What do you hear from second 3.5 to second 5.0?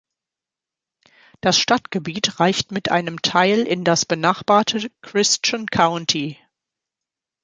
in das benachbarte